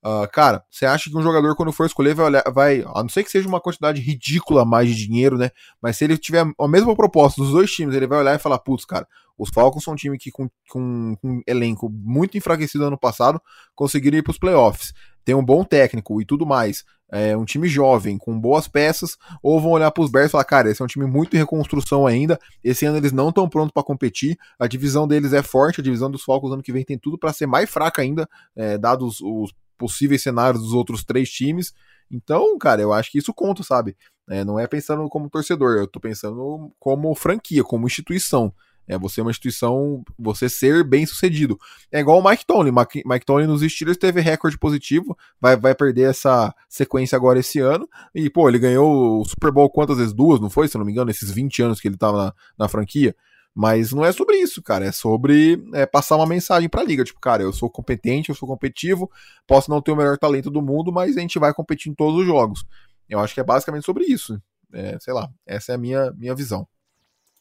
[0.05, 3.03] Uh, ah, cara, você acha que um jogador, quando for escolher, vai olhar, vai, a
[3.03, 5.51] não ser que seja uma quantidade ridícula mais de dinheiro, né?
[5.81, 8.59] Mas se ele tiver a mesma proposta dos dois times, ele vai olhar e falar:
[8.59, 9.07] putz, cara,
[9.39, 13.41] os Falcons são um time que, com, com, com um elenco muito enfraquecido ano passado,
[13.75, 14.93] conseguiram ir para os playoffs.
[15.25, 16.85] Tem um bom técnico e tudo mais.
[17.13, 20.45] É um time jovem, com boas peças, ou vão olhar para os Bears e falar:
[20.45, 22.39] cara, esse é um time muito em reconstrução ainda.
[22.65, 24.39] Esse ano eles não estão prontos para competir.
[24.59, 27.33] A divisão deles é forte, a divisão dos Falcons ano que vem tem tudo para
[27.33, 31.75] ser mais fraca ainda, é, dados os possíveis cenários dos outros três times.
[32.11, 33.95] Então, cara, eu acho que isso conta, sabe?
[34.31, 38.55] É, não é pensando como torcedor, eu tô pensando como franquia, como instituição.
[38.87, 41.59] É você é uma instituição, você ser bem sucedido.
[41.91, 42.71] É igual o Mike Tony.
[42.71, 47.61] Mike, Mike Tony nos Steelers teve recorde positivo, vai, vai perder essa sequência agora esse
[47.61, 47.89] ano.
[48.15, 50.13] E, pô, ele ganhou o Super Bowl quantas vezes?
[50.13, 50.69] Duas, não foi?
[50.69, 53.15] Se não me engano, esses 20 anos que ele tava na, na franquia.
[53.55, 54.87] Mas não é sobre isso, cara.
[54.87, 57.05] É sobre é, passar uma mensagem pra liga.
[57.05, 59.11] Tipo, cara, eu sou competente, eu sou competitivo,
[59.47, 62.21] posso não ter o melhor talento do mundo, mas a gente vai competir em todos
[62.21, 62.65] os jogos.
[63.09, 64.41] Eu acho que é basicamente sobre isso.
[64.73, 66.67] É, sei lá, essa é a minha, minha visão.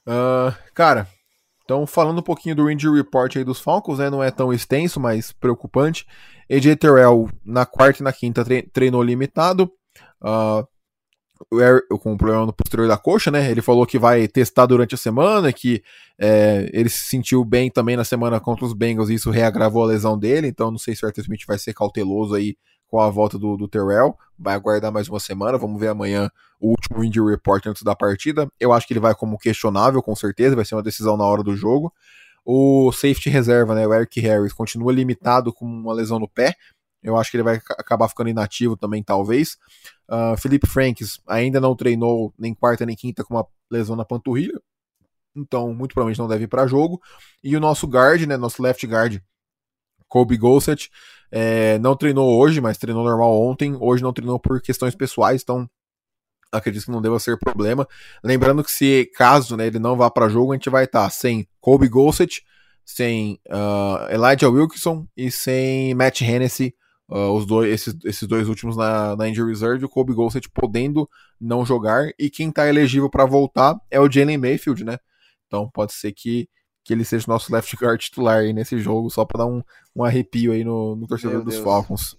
[0.06, 1.08] Uh, cara,
[1.71, 4.99] então, falando um pouquinho do injury report aí dos Falcons, né, não é tão extenso,
[4.99, 6.05] mas preocupante.
[6.51, 9.71] AJ Terrell na quarta e na quinta treinou limitado.
[10.21, 10.67] Uh,
[11.97, 13.49] com um problema no posterior da coxa, né?
[13.49, 15.81] Ele falou que vai testar durante a semana, que
[16.19, 19.88] é, ele se sentiu bem também na semana contra os Bengals e isso reagravou a
[19.88, 22.55] lesão dele, então não sei se o Arthur Smith vai ser cauteloso aí
[22.91, 26.71] com a volta do, do Terrell, vai aguardar mais uma semana, vamos ver amanhã o
[26.71, 28.51] último injury report antes da partida.
[28.60, 31.41] Eu acho que ele vai como questionável, com certeza, vai ser uma decisão na hora
[31.41, 31.93] do jogo.
[32.43, 36.54] O safety reserva, né, o Eric Harris, continua limitado com uma lesão no pé,
[37.01, 39.58] eu acho que ele vai acabar ficando inativo também, talvez.
[40.10, 44.62] Uh, Felipe Franks ainda não treinou nem quarta nem quinta com uma lesão na panturrilha.
[45.36, 47.01] Então, muito provavelmente não deve ir para jogo.
[47.41, 49.19] E o nosso guard, né, nosso left guard,
[50.08, 50.91] Kobe Gossett,
[51.31, 53.75] é, não treinou hoje, mas treinou normal ontem.
[53.79, 55.69] Hoje não treinou por questões pessoais, então
[56.51, 57.87] acredito que não deva ser problema.
[58.23, 61.09] Lembrando que se caso né, ele não vá para jogo, a gente vai estar tá
[61.09, 62.43] sem Kobe Gossett,
[62.83, 66.75] sem uh, Elijah Wilkinson e sem Matt Hennessy
[67.11, 71.07] uh, os dois, esses, esses dois últimos na, na injury reserve, o Kobe Gossett podendo
[71.39, 74.97] não jogar, e quem está elegível para voltar é o Jalen Mayfield, né?
[75.47, 76.47] Então pode ser que,
[76.83, 79.61] que ele seja o nosso left guard titular aí nesse jogo, só para dar um,
[79.95, 81.63] um arrepio aí no, no torcedor Meu dos Deus.
[81.63, 82.17] Falcons.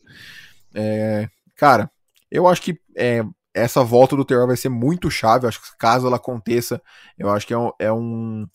[0.74, 1.90] É, cara,
[2.30, 5.44] eu acho que é, essa volta do Terrell vai ser muito chave.
[5.44, 6.80] Eu acho que caso ela aconteça,
[7.18, 8.46] eu acho que é um, é um,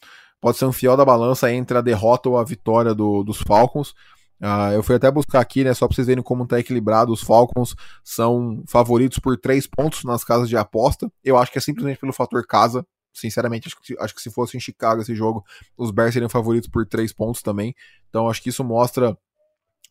[0.41, 3.93] pode ser um fiel da balança entre a derrota ou a vitória do, dos Falcons.
[4.39, 7.11] Uh, eu fui até buscar aqui, né, só para vocês verem como está equilibrado.
[7.11, 11.11] Os Falcons são favoritos por três pontos nas casas de aposta.
[11.23, 12.85] Eu acho que é simplesmente pelo fator casa.
[13.19, 15.43] Sinceramente, acho que, acho que se fosse em Chicago esse jogo,
[15.77, 17.73] os Bears seriam favoritos por três pontos também.
[18.09, 19.17] Então acho que isso mostra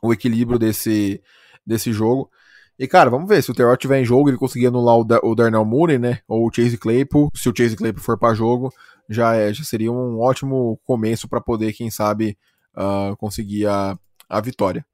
[0.03, 1.23] o equilíbrio desse,
[1.67, 2.31] desse jogo.
[2.79, 3.43] E, cara, vamos ver.
[3.43, 6.21] Se o Terrell tiver em jogo, ele conseguir anular o, da o Darnell Mooney, né?
[6.29, 7.31] Ou o Chase Claypool.
[7.35, 8.73] Se o Chase Claypool for para jogo,
[9.09, 12.37] já, é, já seria um ótimo começo para poder, quem sabe,
[12.77, 14.85] uh, conseguir a, a vitória.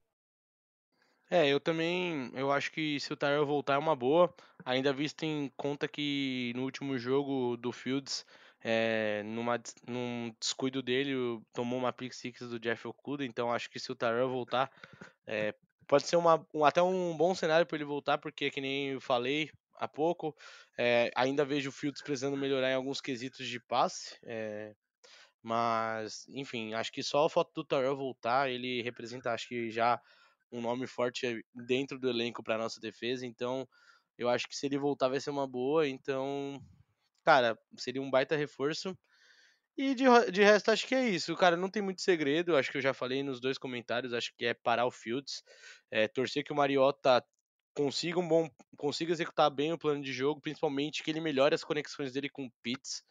[1.33, 4.35] É, eu também, eu acho que se o Tyrell voltar é uma boa,
[4.67, 8.27] ainda visto em conta que no último jogo do Fields,
[8.63, 11.15] é, numa, num descuido dele,
[11.55, 14.71] tomou uma pick six do Jeff Okuda, então acho que se o Tyrell voltar,
[15.27, 15.55] é,
[15.89, 19.01] pode ser uma, um, até um bom cenário para ele voltar, porque que nem eu
[19.01, 20.37] falei há pouco,
[20.77, 24.19] é, ainda vejo o Fields precisando melhorar em alguns quesitos de passe,
[25.43, 29.99] mas, enfim, acho que só o fato do Terrell voltar, ele representa, acho que já
[30.53, 33.27] um nome forte dentro do elenco para nossa defesa.
[33.27, 33.67] Então,
[34.19, 35.89] eu acho que se ele voltar vai ser uma boa.
[35.89, 36.63] Então,
[37.25, 38.97] cara, seria um baita reforço.
[39.77, 41.35] E de, de resto, acho que é isso.
[41.35, 42.57] Cara, não tem muito segredo.
[42.57, 44.13] Acho que eu já falei nos dois comentários.
[44.13, 45.43] Acho que é parar o Fields.
[45.91, 47.25] É, torcer que o Mariota
[47.75, 51.65] consiga um bom consiga executar bem o plano de jogo, principalmente que ele melhore as
[51.65, 53.03] conexões dele com o Pitts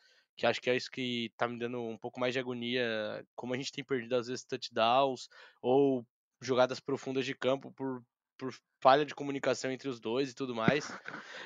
[0.41, 3.53] que acho que é isso que tá me dando um pouco mais de agonia, como
[3.53, 5.29] a gente tem perdido às vezes touchdowns
[5.61, 6.03] ou
[6.41, 8.03] jogadas profundas de campo por,
[8.37, 10.91] por falha de comunicação entre os dois e tudo mais.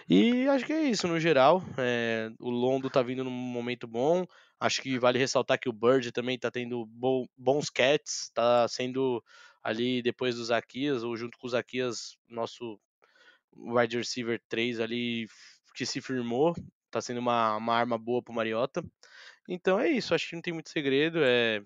[0.09, 1.61] E acho que é isso no geral.
[1.77, 4.25] É, o Londo tá vindo num momento bom.
[4.59, 9.23] Acho que vale ressaltar que o Bird também tá tendo bo bons cats, tá sendo
[9.61, 12.79] ali depois do Zaquias, ou junto com o Zaquias, nosso
[13.53, 15.27] wide receiver 3 ali
[15.75, 16.53] que se firmou
[16.95, 18.81] tá sendo uma, uma arma boa pro Mariota.
[19.49, 21.19] Então é isso, acho que não tem muito segredo.
[21.21, 21.61] É,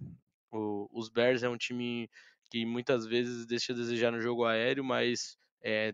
[0.52, 2.10] o, os Bears é um time
[2.50, 5.94] que muitas vezes deixa a desejar no jogo aéreo, mas é,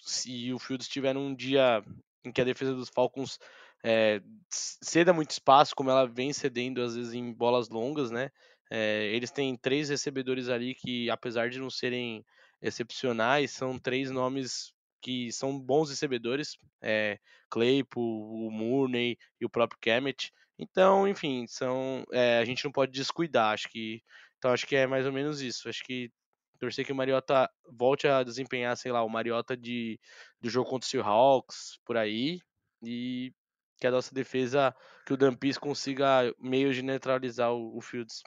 [0.00, 1.82] se o Fields tiver um dia
[2.24, 3.38] em que a defesa dos Falcons
[3.84, 8.30] é, ceda muito espaço, como ela vem cedendo às vezes em bolas longas, né?
[8.70, 12.24] É, eles têm três recebedores ali que, apesar de não serem
[12.60, 17.18] excepcionais, são três nomes que são bons recebedores, é,
[17.50, 20.32] Claypool, o Mooney e o próprio Kemet.
[20.58, 23.52] Então, enfim, são, é, a gente não pode descuidar.
[23.52, 24.00] Acho que,
[24.42, 25.68] então acho que é mais ou menos isso.
[25.68, 26.10] Acho que
[26.58, 30.00] torcer que o Mariota volte a desempenhar, sei lá, o Mariota de,
[30.40, 32.40] do jogo contra o Seahawks, por aí,
[32.82, 33.32] e
[33.78, 34.74] que a nossa defesa,
[35.06, 38.20] que o Dampis consiga meio de neutralizar o, o Fields.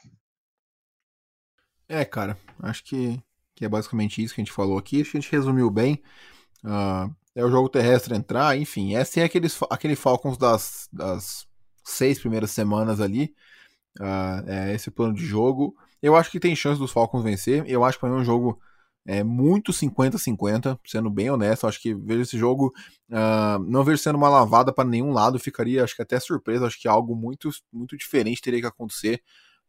[1.89, 3.21] É, cara, acho que,
[3.53, 5.01] que é basicamente isso que a gente falou aqui.
[5.01, 6.01] Acho que a gente resumiu bem.
[6.63, 11.45] Uh, é o jogo terrestre entrar, enfim, é sim aqueles, aquele Falcons das, das
[11.83, 13.35] seis primeiras semanas ali.
[13.99, 15.75] Uh, é esse plano de jogo.
[16.05, 17.63] Eu acho que tem chance dos Falcons vencer.
[17.67, 18.61] Eu acho que foi um jogo
[19.07, 21.65] é, muito 50-50, sendo bem honesto.
[21.65, 22.71] Acho que vejo esse jogo,
[23.09, 25.39] uh, não vejo sendo uma lavada para nenhum lado.
[25.39, 26.67] Ficaria, acho que até surpresa.
[26.67, 29.19] Acho que algo muito, muito diferente teria que acontecer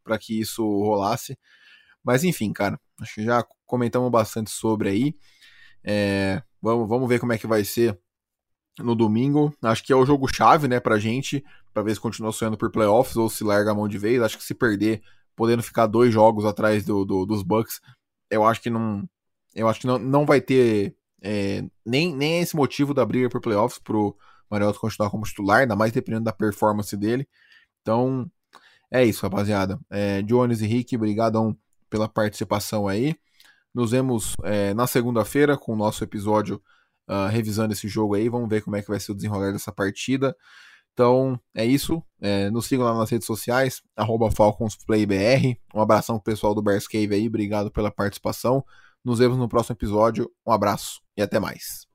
[0.03, 1.35] para que isso rolasse.
[2.03, 5.15] Mas enfim, cara, acho que já comentamos bastante sobre aí.
[5.83, 7.99] É, vamos, vamos ver como é que vai ser
[8.77, 9.51] no domingo.
[9.63, 12.71] Acho que é o jogo chave, né, pra gente, pra ver se continua sonhando por
[12.71, 14.21] playoffs ou se larga a mão de vez.
[14.21, 15.01] Acho que se perder,
[15.37, 17.79] podendo ficar dois jogos atrás do, do dos Bucks,
[18.29, 19.07] eu acho que não.
[19.55, 23.41] Eu acho que não, não vai ter é, nem, nem esse motivo da briga por
[23.41, 24.15] playoffs pro,
[24.49, 27.27] Mariota continuar como titular, ainda mais dependendo da performance dele.
[27.81, 28.29] Então,
[28.91, 29.79] é isso, rapaziada.
[29.89, 31.57] É, Jones e Rick, obrigadão
[31.89, 33.15] pela participação aí.
[33.73, 36.61] Nos vemos é, na segunda-feira com o nosso episódio
[37.07, 38.29] uh, revisando esse jogo aí.
[38.29, 40.35] Vamos ver como é que vai ser o desenrolar dessa partida.
[40.97, 42.01] Então é isso.
[42.19, 43.83] É, nos sigam lá nas redes sociais,
[44.35, 45.55] FalconsPlayBR.
[45.75, 47.27] Um abração pro pessoal do Bears Cave aí.
[47.27, 48.65] Obrigado pela participação.
[49.05, 50.27] Nos vemos no próximo episódio.
[50.43, 51.86] Um abraço e até mais.